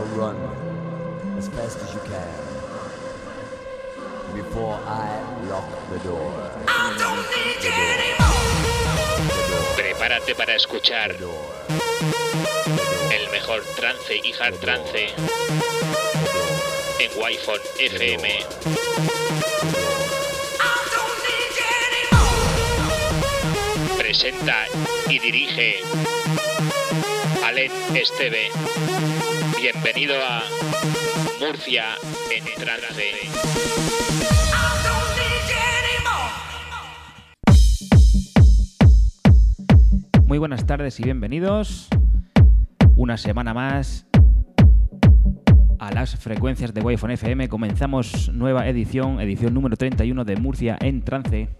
So 0.00 0.06
run 0.16 0.36
as 1.36 1.48
fast 1.48 1.76
as 1.84 1.92
you 1.92 2.00
can 2.08 2.32
before 4.34 4.80
I 4.86 5.20
lock 5.44 5.68
the 5.92 5.98
door. 5.98 6.32
I 6.66 6.96
don't 6.96 7.28
need 7.36 7.60
you 7.60 7.72
anymore. 7.94 8.40
Prepárate 9.76 10.34
para 10.34 10.54
escuchar 10.54 11.10
el 13.12 13.28
mejor 13.30 13.62
trance 13.76 14.16
y 14.16 14.32
hard 14.32 14.58
trance 14.60 15.12
en 16.98 17.10
Wi-Fi 17.20 17.60
FM. 17.78 18.26
Presenta 23.98 24.64
y 25.10 25.18
dirige 25.18 25.82
Alen 27.44 27.72
Esteve. 27.94 28.50
Bienvenido 29.60 30.14
a 30.26 30.40
Murcia 31.38 31.84
en 32.34 32.44
trance. 32.44 33.04
Muy 40.24 40.38
buenas 40.38 40.64
tardes 40.64 40.98
y 40.98 41.02
bienvenidos 41.02 41.88
una 42.96 43.18
semana 43.18 43.52
más 43.52 44.06
a 45.78 45.92
las 45.92 46.16
frecuencias 46.16 46.72
de 46.72 46.80
Wi-Fi 46.80 47.12
FM. 47.12 47.50
Comenzamos 47.50 48.30
nueva 48.32 48.66
edición, 48.66 49.20
edición 49.20 49.52
número 49.52 49.76
31 49.76 50.24
de 50.24 50.36
Murcia 50.36 50.78
en 50.80 51.02
trance. 51.02 51.50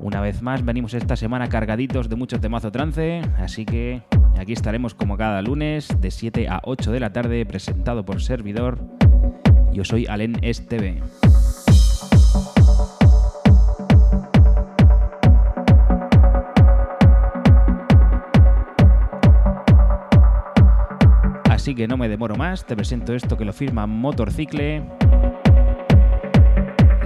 Una 0.00 0.22
vez 0.22 0.40
más 0.40 0.64
venimos 0.64 0.94
esta 0.94 1.14
semana 1.14 1.50
cargaditos 1.50 2.08
de 2.08 2.16
mucho 2.16 2.40
temazo 2.40 2.72
trance, 2.72 3.20
así 3.36 3.66
que 3.66 4.02
aquí 4.38 4.52
estaremos 4.52 4.94
como 4.94 5.16
cada 5.16 5.42
lunes 5.42 5.88
de 6.00 6.10
7 6.10 6.48
a 6.48 6.60
8 6.64 6.92
de 6.92 7.00
la 7.00 7.12
tarde 7.12 7.44
presentado 7.46 8.04
por 8.04 8.22
servidor. 8.22 8.78
Yo 9.72 9.84
soy 9.84 10.06
Alen 10.06 10.38
Esteve. 10.42 11.02
Así 21.50 21.74
que 21.74 21.88
no 21.88 21.96
me 21.96 22.08
demoro 22.08 22.36
más, 22.36 22.64
te 22.64 22.76
presento 22.76 23.14
esto 23.14 23.36
que 23.36 23.44
lo 23.44 23.52
firma 23.52 23.86
Motorcicle. 23.86 24.84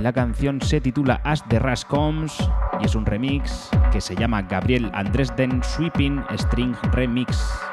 La 0.00 0.14
canción 0.14 0.62
se 0.62 0.80
titula 0.80 1.20
As 1.24 1.46
the 1.48 1.58
Rush 1.58 1.84
Comes 1.84 2.32
y 2.80 2.86
es 2.86 2.94
un 2.94 3.04
remix 3.04 3.68
que 3.92 4.00
se 4.00 4.16
llama 4.16 4.40
Gabriel 4.40 4.90
Andresden 4.94 5.62
Sweeping 5.62 6.24
String 6.38 6.74
Remix. 6.92 7.69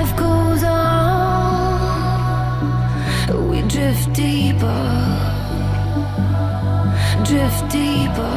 life 0.00 0.16
goes 0.16 0.62
on, 0.64 1.80
we 3.50 3.60
drift 3.68 4.12
deeper, 4.14 4.82
drift 7.24 7.68
deeper. 7.70 8.36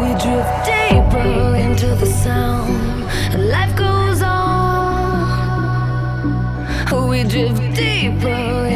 We 0.00 0.08
drift 0.24 0.54
deeper 0.66 1.56
into 1.56 1.88
the 2.02 2.06
sound. 2.06 3.08
Life 3.54 3.74
goes 3.76 4.20
on, 4.22 4.36
we 7.08 7.24
drift 7.24 7.74
deeper. 7.74 8.69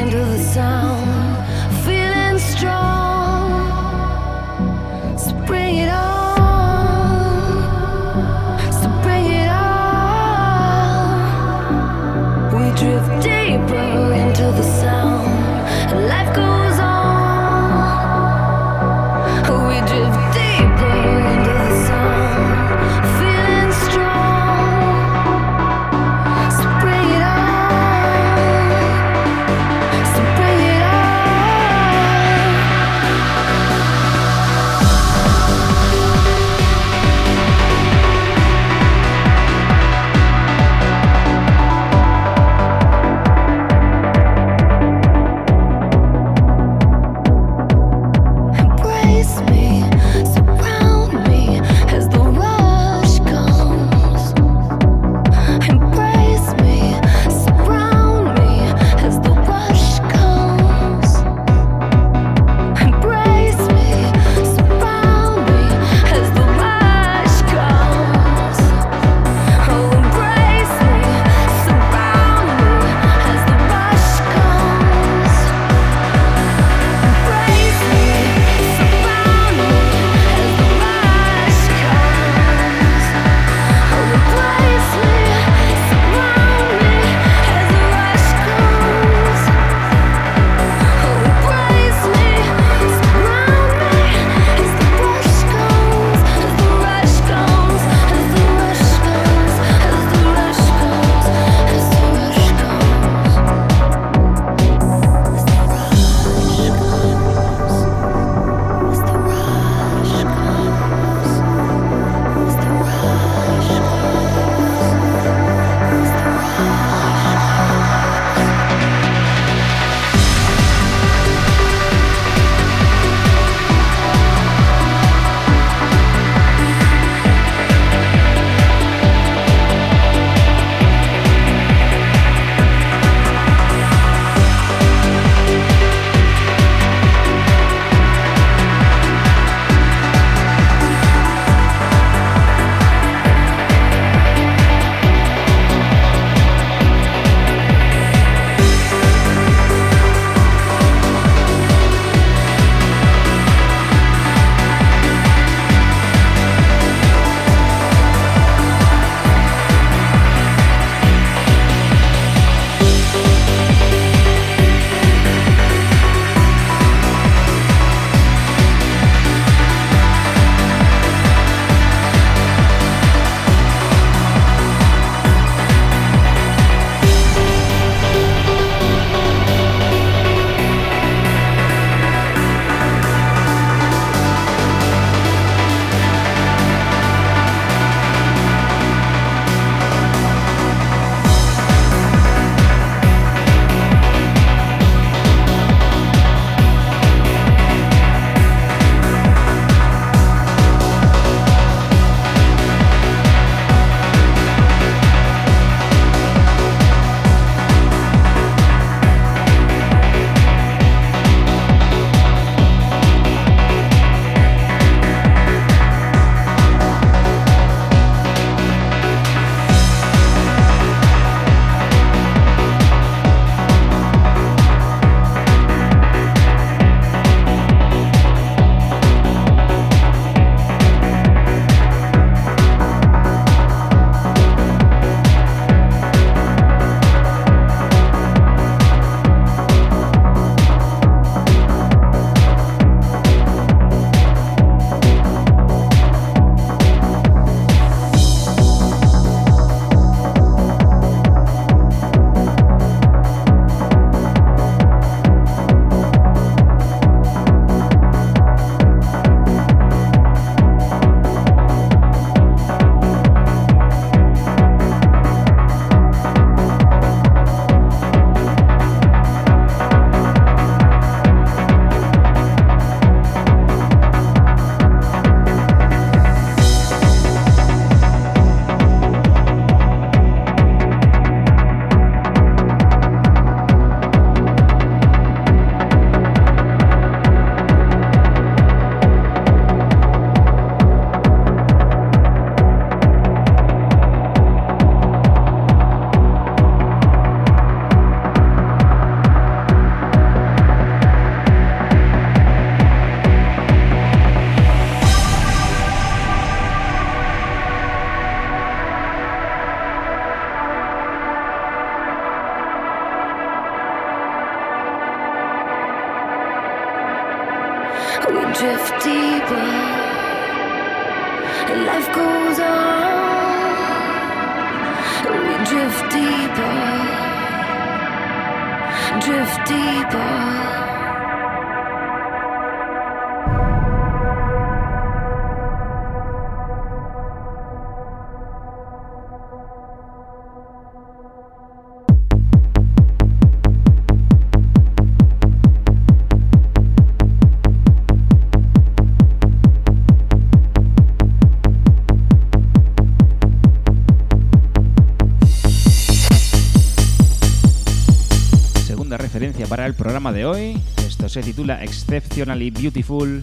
De 360.32 360.46
hoy. 360.46 360.80
Esto 361.06 361.28
se 361.28 361.42
titula 361.42 361.84
Exceptionally 361.84 362.70
Beautiful 362.70 363.40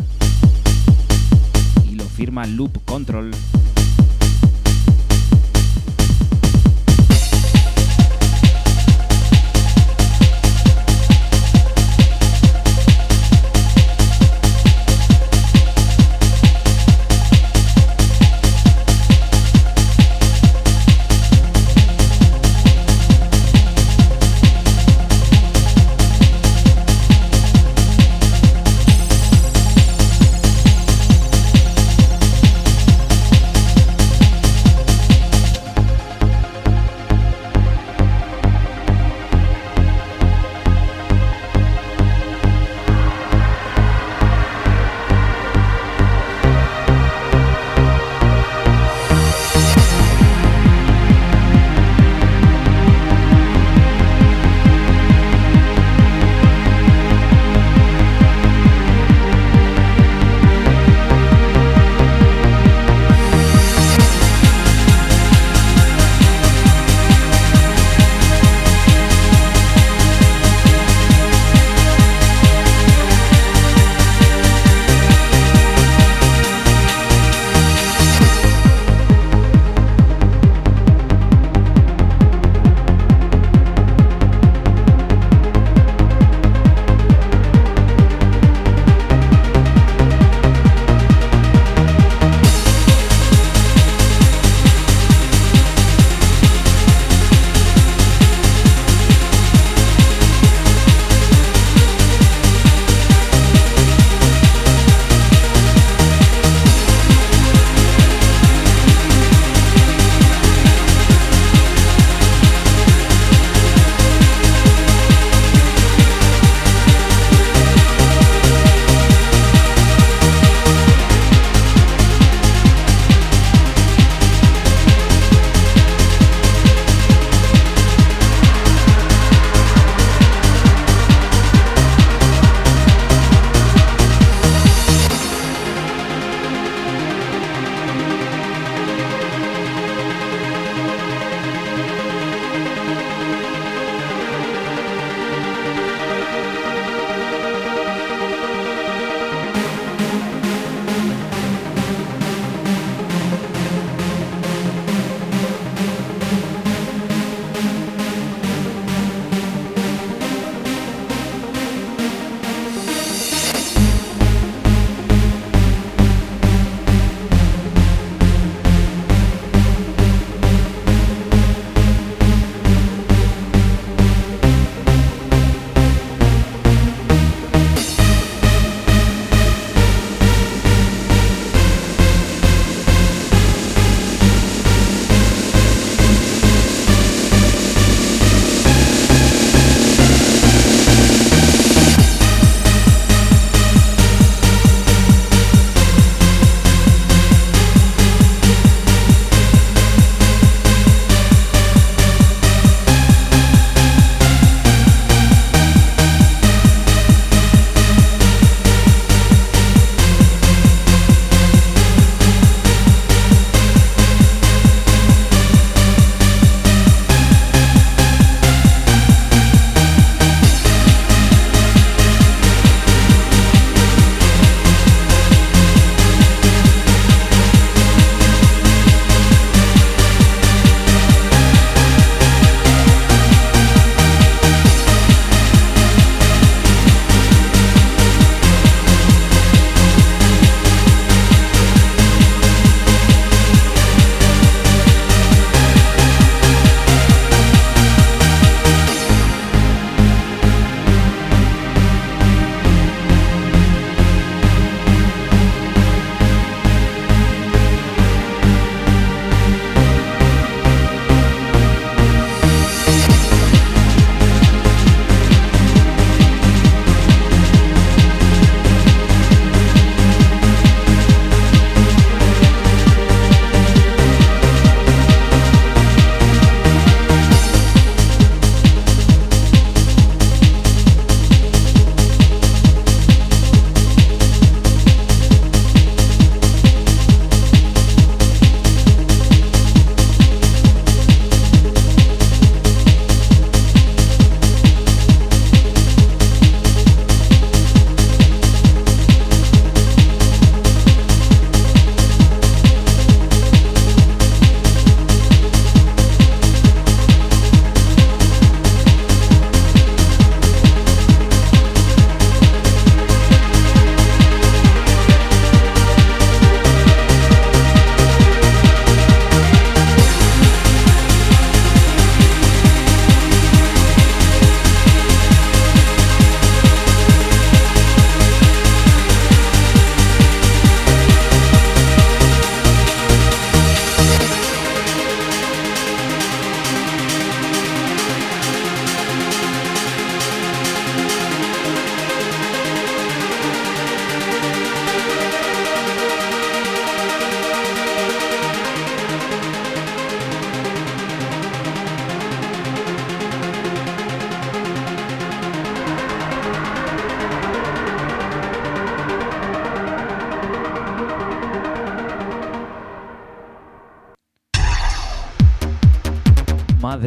y 1.87 1.95
lo 1.95 2.03
firma 2.05 2.47
Loop 2.47 2.83
Control. 2.85 3.31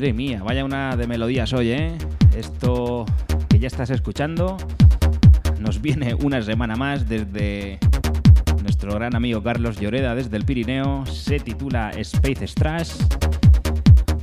Madre 0.05 0.13
mía, 0.13 0.43
vaya 0.45 0.67
una 0.67 0.97
de 0.97 1.07
melodías 1.07 1.55
hoy, 1.55 1.71
¿eh? 1.71 1.97
Esto 2.37 3.07
que 3.49 3.59
ya 3.59 3.69
estás 3.69 3.89
escuchando 3.89 4.59
nos 5.61 5.81
viene 5.81 6.13
una 6.13 6.43
semana 6.43 6.77
más 6.77 7.09
desde 7.09 7.79
nuestro 8.63 8.93
gran 8.93 9.17
amigo 9.17 9.43
Carlos 9.43 9.81
Lloreda 9.81 10.15
desde 10.15 10.37
el 10.37 10.45
Pirineo. 10.45 11.07
Se 11.07 11.41
titula 11.41 11.89
Space 11.97 12.47
Strash. 12.49 12.93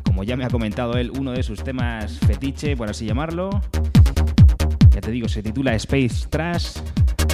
Como 0.06 0.24
ya 0.24 0.38
me 0.38 0.46
ha 0.46 0.50
comentado 0.50 1.00
él, 1.00 1.12
uno 1.18 1.32
de 1.32 1.42
sus 1.42 1.64
temas 1.64 2.20
fetiche, 2.20 2.78
por 2.78 2.88
así 2.88 3.08
llamarlo. 3.08 3.50
Ya 4.92 5.02
te 5.02 5.10
digo, 5.10 5.28
se 5.30 5.42
titula 5.42 5.74
Space 5.74 6.28
Trash 6.30 6.74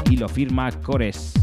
y 0.09 0.15
lo 0.15 0.29
firma 0.29 0.71
Cores. 0.71 1.33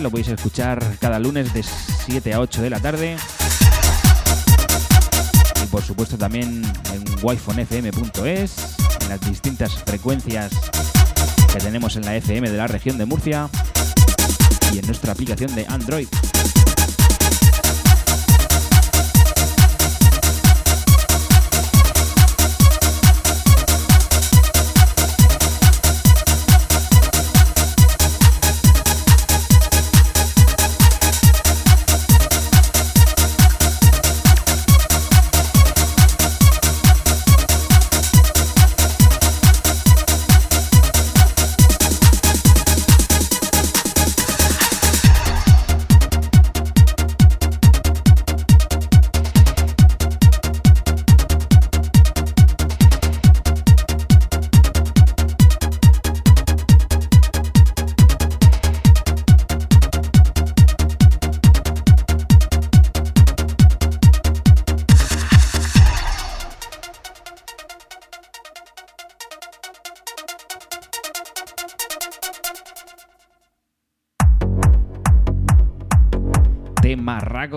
Lo 0.00 0.10
podéis 0.10 0.28
escuchar 0.28 0.96
cada 0.98 1.18
lunes 1.18 1.52
de 1.52 1.62
7 1.62 2.32
a 2.32 2.40
8 2.40 2.62
de 2.62 2.70
la 2.70 2.80
tarde. 2.80 3.16
Y 5.62 5.66
por 5.66 5.82
supuesto 5.82 6.16
también 6.16 6.62
en 6.94 7.04
wifonfm.es, 7.22 8.76
en 9.02 9.08
las 9.08 9.20
distintas 9.20 9.74
frecuencias 9.84 10.52
que 11.52 11.58
tenemos 11.58 11.96
en 11.96 12.06
la 12.06 12.16
FM 12.16 12.50
de 12.50 12.56
la 12.56 12.66
región 12.66 12.96
de 12.96 13.04
Murcia 13.04 13.50
y 14.72 14.78
en 14.78 14.86
nuestra 14.86 15.12
aplicación 15.12 15.54
de 15.54 15.66
Android. 15.68 16.08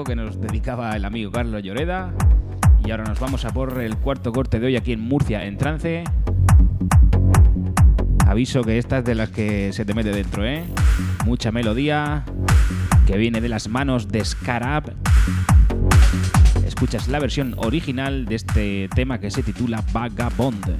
Que 0.01 0.15
nos 0.15 0.41
dedicaba 0.41 0.95
el 0.95 1.05
amigo 1.05 1.31
Carlos 1.31 1.61
Lloreda. 1.61 2.11
Y 2.83 2.89
ahora 2.89 3.03
nos 3.03 3.19
vamos 3.19 3.45
a 3.45 3.51
por 3.51 3.79
el 3.79 3.95
cuarto 3.97 4.33
corte 4.33 4.59
de 4.59 4.65
hoy 4.65 4.75
aquí 4.75 4.91
en 4.91 5.01
Murcia 5.01 5.45
en 5.45 5.57
trance. 5.57 6.03
Aviso 8.25 8.63
que 8.63 8.79
esta 8.79 8.99
es 8.99 9.05
de 9.05 9.13
las 9.13 9.29
que 9.29 9.71
se 9.71 9.85
te 9.85 9.93
mete 9.93 10.09
dentro, 10.09 10.43
¿eh? 10.45 10.63
Mucha 11.25 11.51
melodía 11.51 12.25
que 13.05 13.17
viene 13.17 13.39
de 13.39 13.49
las 13.49 13.67
manos 13.67 14.07
de 14.07 14.25
Scarab. 14.25 14.95
Escuchas 16.65 17.07
la 17.07 17.19
versión 17.19 17.53
original 17.57 18.25
de 18.25 18.35
este 18.35 18.89
tema 18.95 19.19
que 19.19 19.29
se 19.29 19.43
titula 19.43 19.83
Vagabond. 19.93 20.75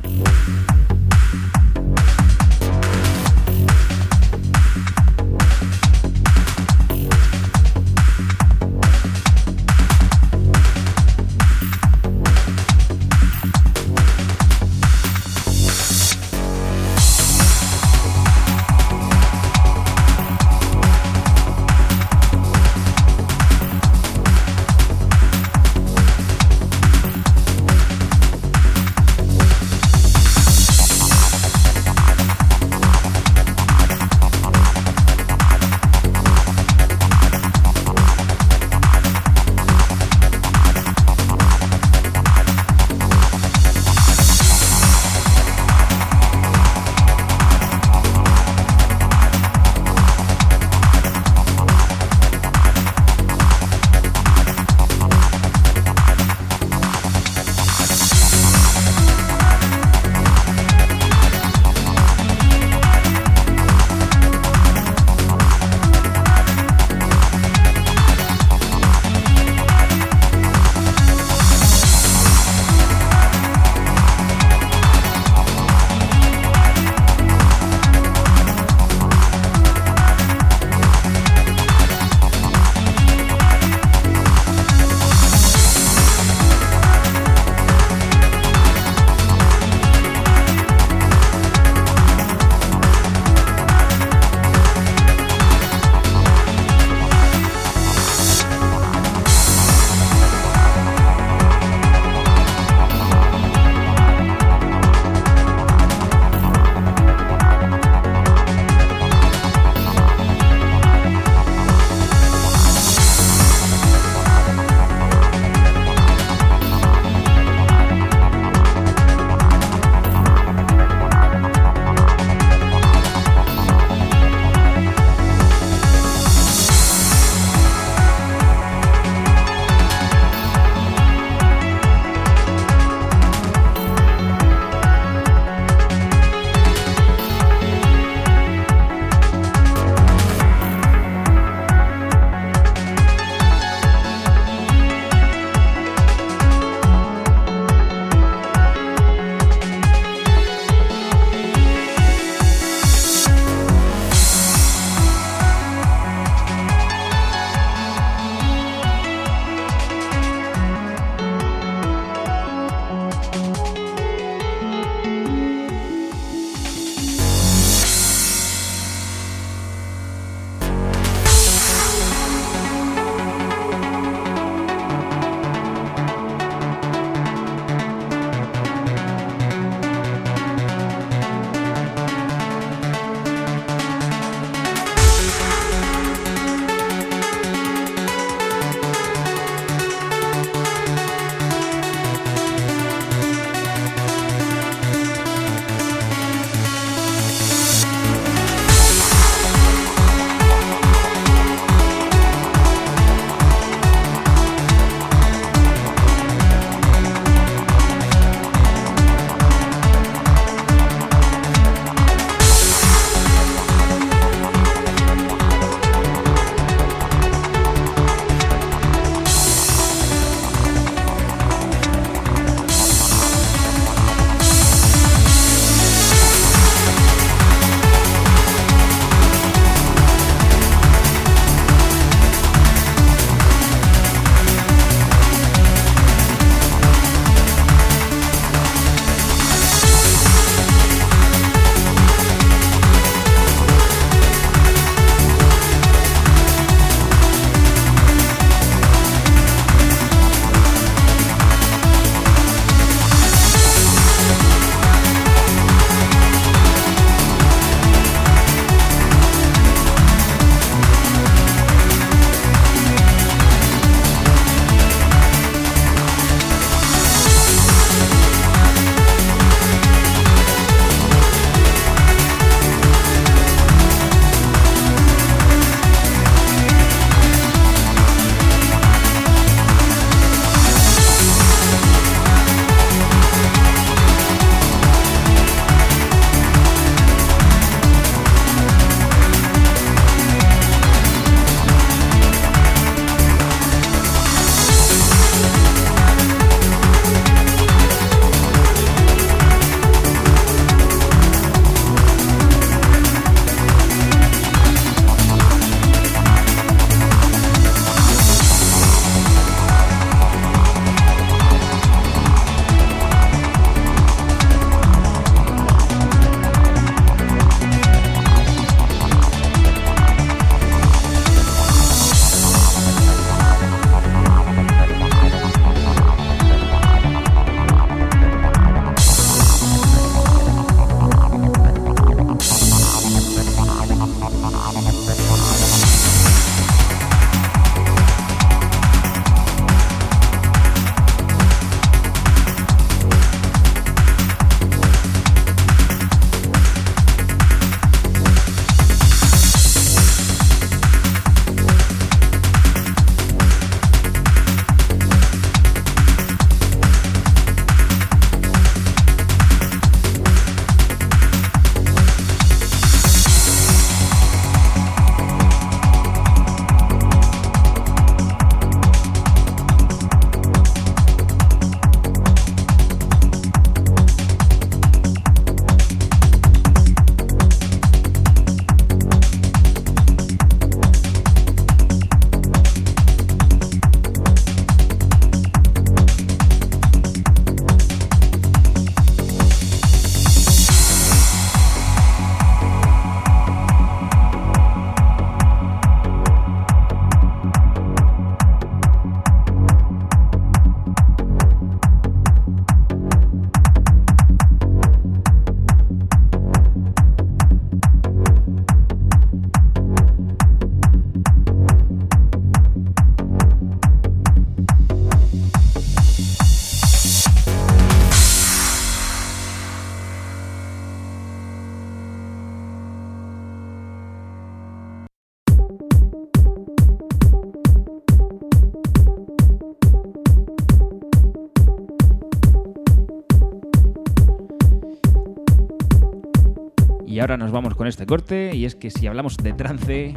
Con 437.84 437.89
este 437.89 438.06
corte 438.06 438.56
y 438.56 438.63
es 438.63 438.76
que 438.76 438.89
si 438.89 439.08
hablamos 439.08 439.36
de 439.36 439.52
trance 439.52 440.13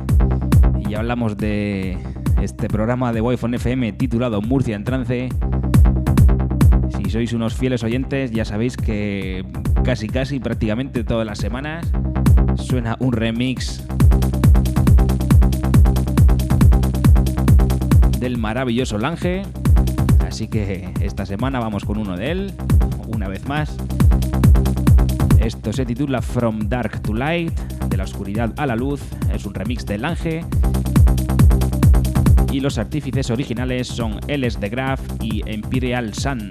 y 0.88 0.94
hablamos 0.94 1.36
de 1.36 1.98
este 2.40 2.68
programa 2.68 3.12
de 3.12 3.20
Wi-Fi 3.20 3.56
FM 3.56 3.92
titulado 3.94 4.40
Murcia 4.40 4.76
en 4.76 4.84
trance, 4.84 5.28
si 6.96 7.10
sois 7.10 7.32
unos 7.32 7.56
fieles 7.56 7.82
oyentes 7.82 8.30
ya 8.30 8.44
sabéis 8.44 8.76
que 8.76 9.44
casi 9.82 10.06
casi 10.06 10.38
prácticamente 10.38 11.02
todas 11.02 11.26
las 11.26 11.38
semanas 11.38 11.90
suena 12.54 12.94
un 13.00 13.12
remix 13.12 13.84
del 18.20 18.38
maravilloso 18.38 18.96
Lange. 18.96 19.42
Así 20.24 20.46
que 20.46 20.94
esta 21.00 21.26
semana 21.26 21.58
vamos 21.58 21.84
con 21.84 21.98
uno 21.98 22.16
de 22.16 22.30
él, 22.30 22.52
una 23.08 23.26
vez 23.26 23.44
más. 23.48 23.76
Esto 25.46 25.72
se 25.72 25.86
titula 25.86 26.20
From 26.20 26.68
Dark 26.68 27.02
to 27.02 27.14
Light, 27.14 27.56
de 27.88 27.96
la 27.96 28.02
oscuridad 28.02 28.52
a 28.56 28.66
la 28.66 28.74
luz. 28.74 29.00
Es 29.32 29.46
un 29.46 29.54
remix 29.54 29.86
de 29.86 29.96
Lange. 29.96 30.44
Y 32.50 32.58
los 32.58 32.78
artífices 32.78 33.30
originales 33.30 33.86
son 33.86 34.18
LS 34.26 34.58
The 34.58 34.68
Graph 34.68 35.00
y 35.20 35.48
Imperial 35.48 36.12
Sun. 36.14 36.50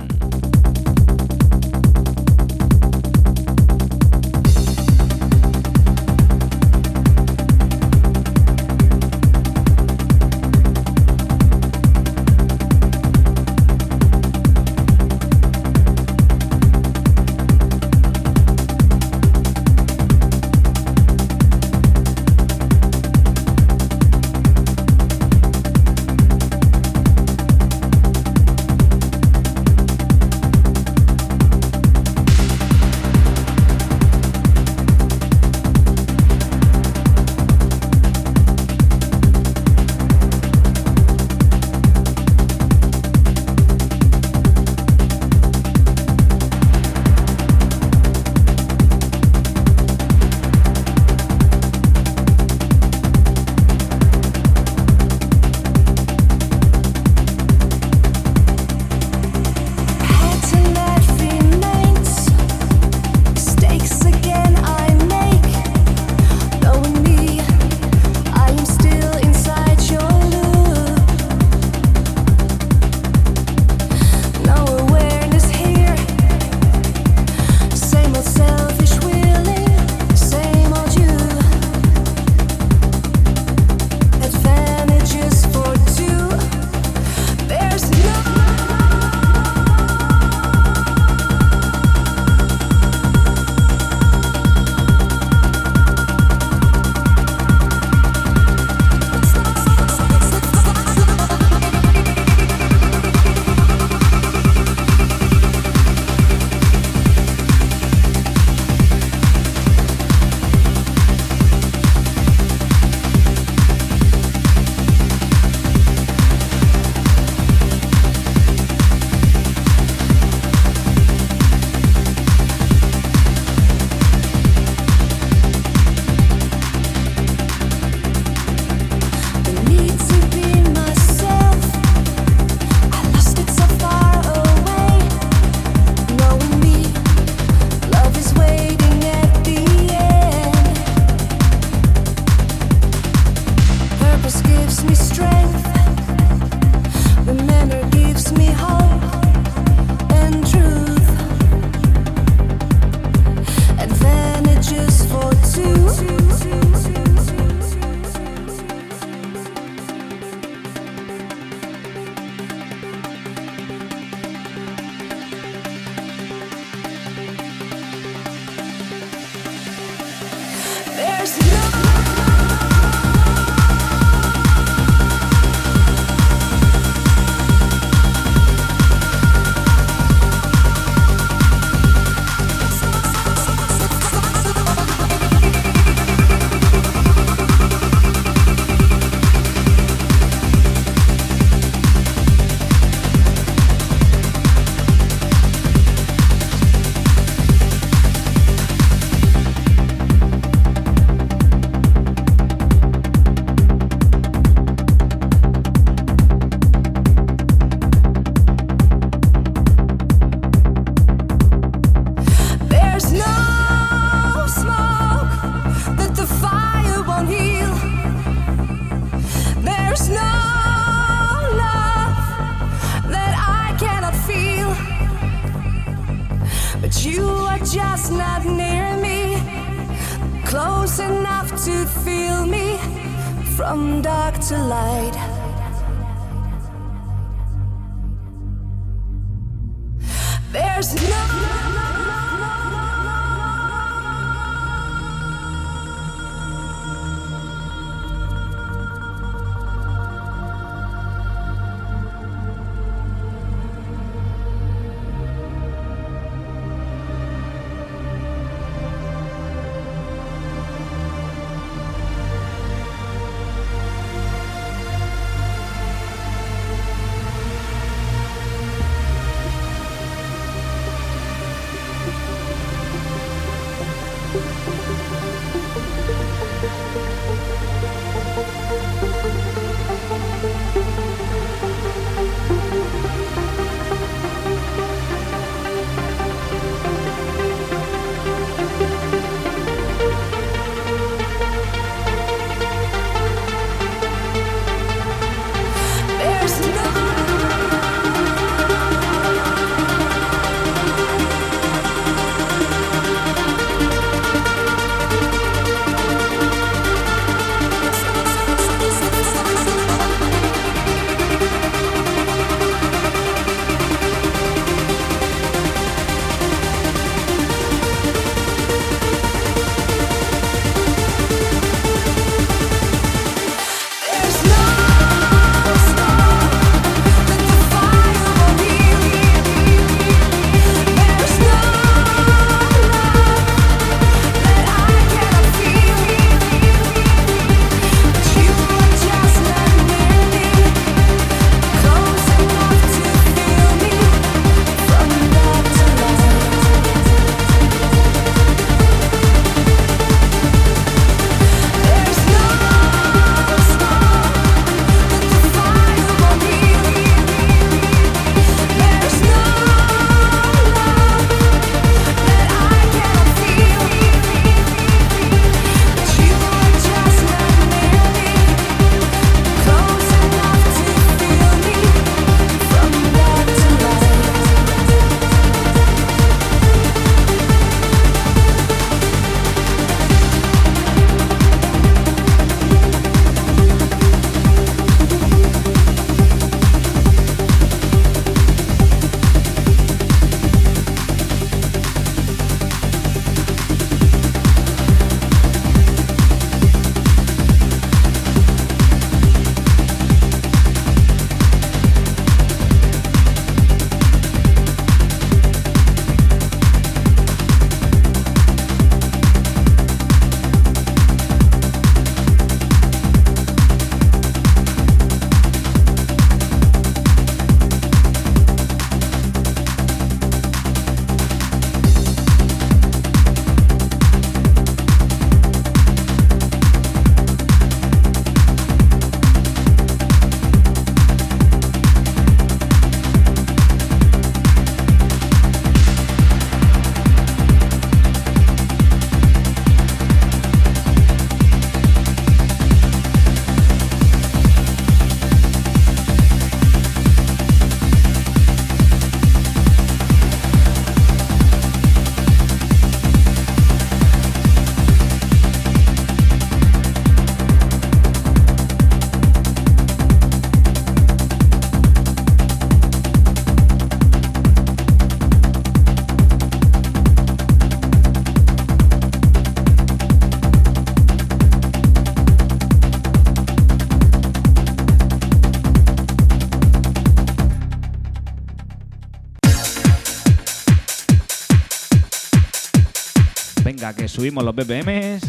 Subimos 484.16 484.46
los 484.46 484.56
BPMs. 484.56 485.24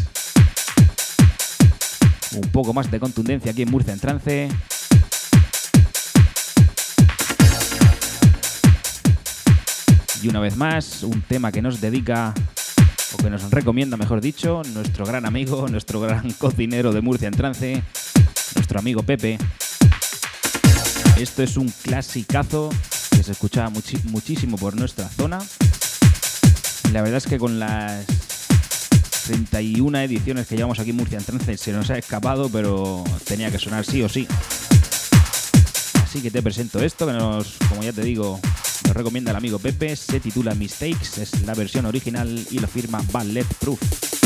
Un 2.35 2.49
poco 2.53 2.73
más 2.73 2.89
de 2.89 3.01
contundencia 3.01 3.51
aquí 3.51 3.63
en 3.63 3.69
Murcia 3.71 3.91
en 3.91 3.99
trance. 3.99 4.49
Y 10.23 10.29
una 10.29 10.39
vez 10.39 10.55
más, 10.55 11.03
un 11.03 11.21
tema 11.21 11.51
que 11.51 11.61
nos 11.61 11.81
dedica, 11.81 12.33
o 13.13 13.17
que 13.17 13.29
nos 13.29 13.51
recomienda, 13.51 13.97
mejor 13.97 14.21
dicho, 14.21 14.61
nuestro 14.73 15.05
gran 15.05 15.25
amigo, 15.25 15.67
nuestro 15.69 15.99
gran 15.99 16.31
cocinero 16.31 16.93
de 16.93 17.01
Murcia 17.01 17.27
en 17.27 17.33
trance, 17.33 17.83
nuestro 18.55 18.79
amigo 18.79 19.03
Pepe. 19.03 19.37
Esto 21.17 21.43
es 21.43 21.57
un 21.57 21.67
clasicazo 21.83 22.69
que 23.11 23.21
se 23.21 23.33
escuchaba 23.33 23.69
muchísimo 23.69 24.57
por 24.57 24.77
nuestra 24.77 25.09
zona. 25.09 25.39
La 26.93 27.01
verdad 27.01 27.17
es 27.17 27.27
que 27.27 27.37
con 27.37 27.59
las 27.59 28.26
31 29.27 29.99
ediciones 29.99 30.47
que 30.47 30.55
llevamos 30.55 30.79
aquí 30.79 30.91
en 30.91 30.95
Murcia 30.95 31.17
en 31.17 31.25
trance 31.25 31.57
se 31.57 31.73
nos 31.73 31.89
ha 31.89 31.97
escapado, 31.97 32.49
pero 32.49 33.03
tenía 33.25 33.51
que 33.51 33.59
sonar 33.59 33.83
sí 33.85 34.01
o 34.01 34.07
sí. 34.07 34.25
Así 36.01 36.21
que 36.21 36.31
te 36.31 36.41
presento 36.41 36.81
esto, 36.81 37.05
que 37.05 37.11
nos, 37.11 37.57
como 37.67 37.83
ya 37.83 37.91
te 37.91 38.03
digo, 38.03 38.39
nos 38.85 38.95
recomienda 38.95 39.31
el 39.31 39.37
amigo 39.37 39.59
Pepe, 39.59 39.97
se 39.97 40.21
titula 40.21 40.55
Mistakes, 40.55 41.21
es 41.21 41.41
la 41.41 41.53
versión 41.55 41.85
original 41.85 42.47
y 42.49 42.59
lo 42.59 42.67
firma 42.69 43.03
Ballet 43.11 43.47
Proof. 43.59 44.16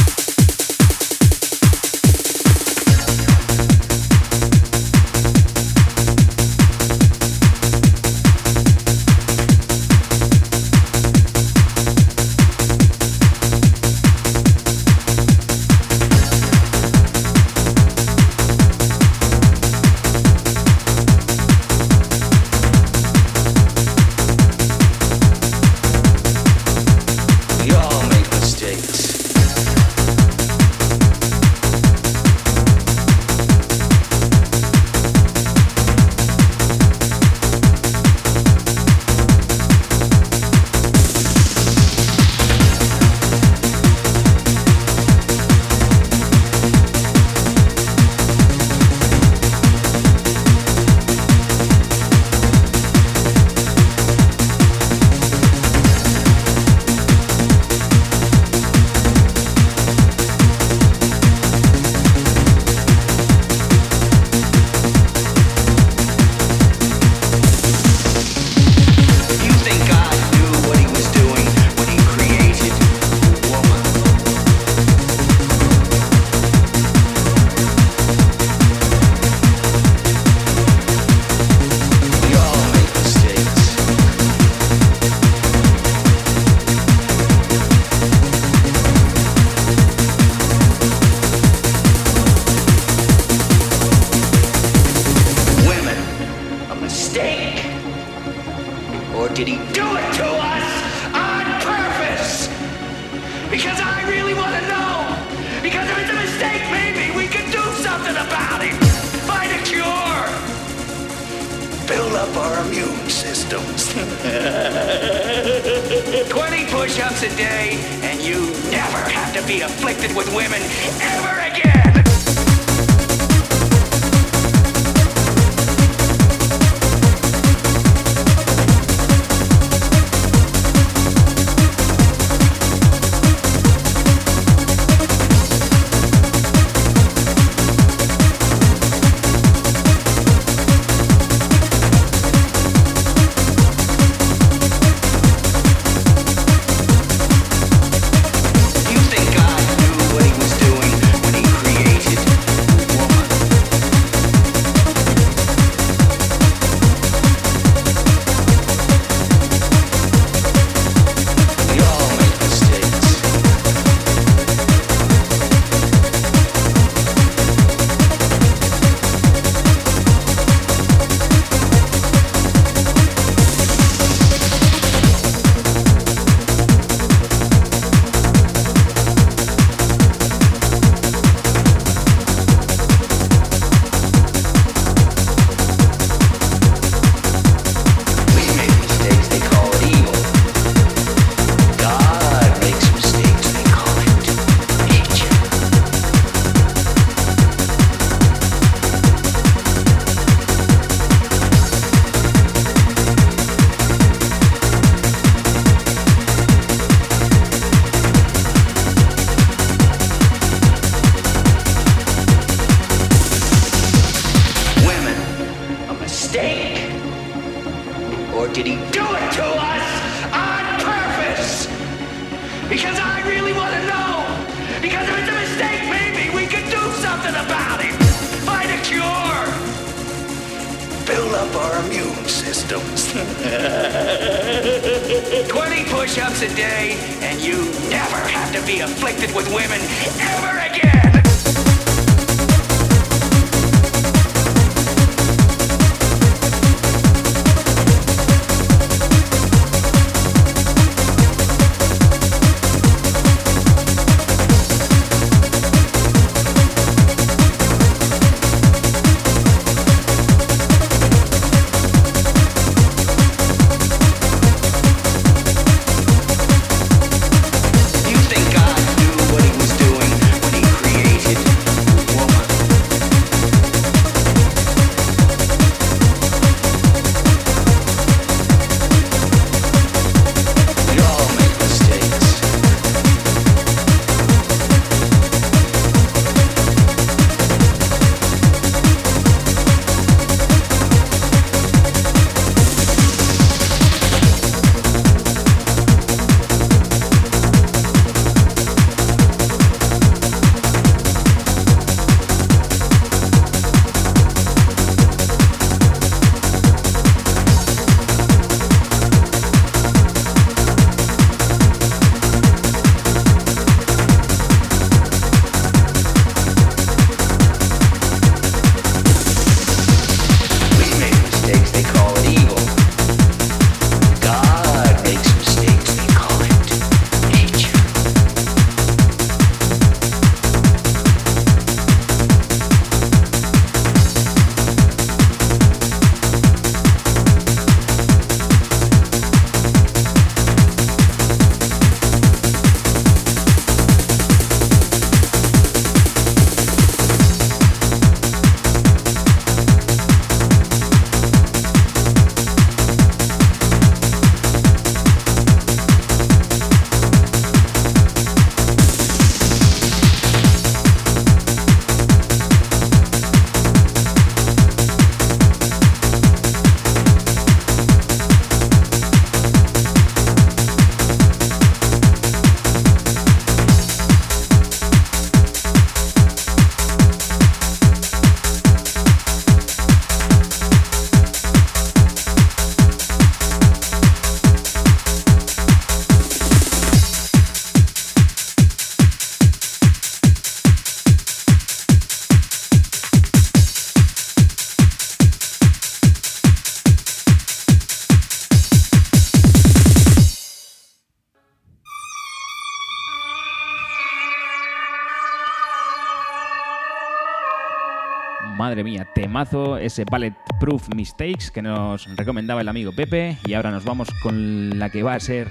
Madre 408.61 408.83
mía, 408.83 409.07
temazo 409.15 409.77
ese 409.77 410.05
Bulletproof 410.05 410.93
Mistakes 410.95 411.49
que 411.51 411.63
nos 411.63 412.05
recomendaba 412.15 412.61
el 412.61 412.69
amigo 412.69 412.91
Pepe. 412.91 413.39
Y 413.43 413.55
ahora 413.55 413.71
nos 413.71 413.83
vamos 413.83 414.07
con 414.21 414.77
la 414.77 414.91
que 414.91 415.01
va 415.01 415.15
a 415.15 415.19
ser, 415.19 415.47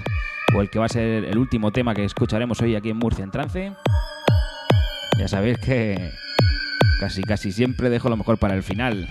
o 0.55 0.61
el 0.61 0.69
que 0.69 0.79
va 0.79 0.85
a 0.85 0.87
ser 0.87 1.25
el 1.25 1.37
último 1.37 1.73
tema 1.73 1.93
que 1.93 2.05
escucharemos 2.05 2.61
hoy 2.61 2.73
aquí 2.77 2.89
en 2.89 2.95
Murcia 2.95 3.25
en 3.25 3.31
Trance. 3.31 3.73
Ya 5.19 5.27
sabéis 5.27 5.57
que 5.57 6.13
casi 7.01 7.21
casi 7.23 7.51
siempre 7.51 7.89
dejo 7.89 8.07
lo 8.07 8.15
mejor 8.15 8.37
para 8.37 8.53
el 8.55 8.63
final. 8.63 9.09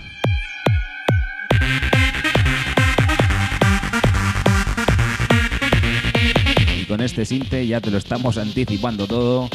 Y 6.75 6.85
con 6.85 7.01
este 7.01 7.23
sinte 7.23 7.67
ya 7.67 7.79
te 7.79 7.91
lo 7.91 7.99
estamos 7.99 8.39
anticipando 8.39 9.05
todo. 9.05 9.47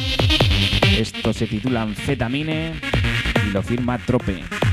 Esto 0.97 1.33
se 1.33 1.47
titula 1.47 1.81
Anfetamine 1.81 2.96
y 3.47 3.51
lo 3.51 3.63
firma 3.63 3.97
Trope. 3.97 4.66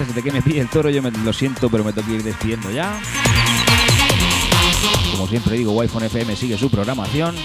Antes 0.00 0.14
de 0.14 0.22
que 0.22 0.32
me 0.32 0.40
pille 0.40 0.60
el 0.60 0.68
toro, 0.68 0.88
yo 0.88 1.02
me 1.02 1.10
lo 1.10 1.32
siento, 1.32 1.68
pero 1.68 1.84
me 1.84 1.92
tengo 1.92 2.08
que 2.08 2.14
ir 2.14 2.22
despidiendo 2.22 2.70
ya. 2.70 2.98
Como 5.12 5.28
siempre 5.28 5.58
digo, 5.58 5.72
Wi-Fi 5.72 6.06
FM 6.06 6.36
sigue 6.36 6.56
su 6.56 6.70
programación. 6.70 7.36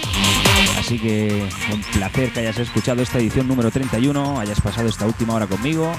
Así 0.78 0.98
que 0.98 1.46
un 1.70 1.82
placer 1.82 2.32
que 2.32 2.40
hayas 2.40 2.58
escuchado 2.58 3.02
esta 3.02 3.18
edición 3.18 3.46
número 3.46 3.70
31, 3.70 4.40
hayas 4.40 4.60
pasado 4.62 4.88
esta 4.88 5.04
última 5.04 5.34
hora 5.34 5.46
conmigo. 5.46 5.92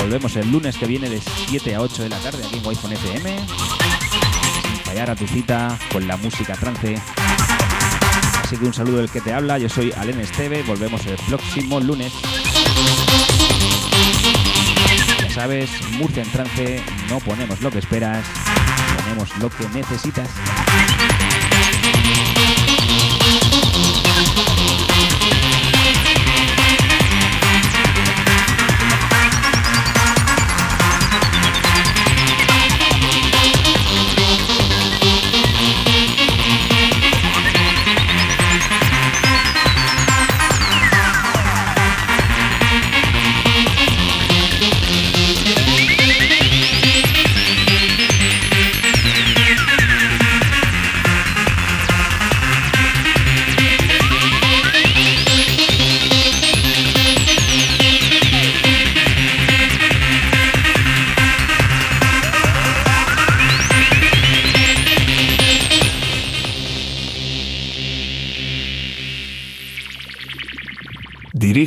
Volvemos 0.00 0.34
el 0.34 0.50
lunes 0.50 0.76
que 0.76 0.86
viene 0.86 1.08
de 1.08 1.20
7 1.48 1.76
a 1.76 1.80
8 1.80 2.02
de 2.02 2.08
la 2.08 2.18
tarde 2.18 2.44
aquí 2.44 2.58
en 2.58 2.66
Wi-Fi 2.66 2.94
FM. 2.94 3.36
Sin 4.62 4.80
fallar 4.84 5.10
a 5.10 5.16
tu 5.16 5.28
cita 5.28 5.78
con 5.92 6.08
la 6.08 6.16
música 6.16 6.54
trance. 6.54 6.96
Así 8.42 8.56
que 8.56 8.64
un 8.64 8.74
saludo 8.74 8.96
del 8.96 9.10
que 9.10 9.20
te 9.20 9.32
habla, 9.32 9.58
yo 9.58 9.68
soy 9.68 9.92
Alen 9.92 10.18
Esteve, 10.20 10.64
volvemos 10.64 11.06
el 11.06 11.16
próximo 11.28 11.78
lunes. 11.78 12.12
Sabes, 15.38 15.70
Murcia 15.92 16.24
en 16.24 16.32
trance, 16.32 16.82
no 17.08 17.20
ponemos 17.20 17.60
lo 17.60 17.70
que 17.70 17.78
esperas, 17.78 18.24
ponemos 18.96 19.38
lo 19.38 19.48
que 19.48 19.68
necesitas. 19.68 20.28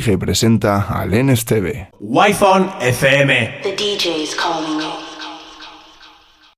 Dirige 0.02 0.14
y 0.14 0.16
presenta 0.16 0.88
Alen 0.88 1.30
Esteve. 1.30 1.90
Wi-Fi 2.00 2.70
FM. 2.80 3.60
The 3.62 3.76
DJ's 3.76 4.34
calling 4.34 4.80
you. 4.80 5.11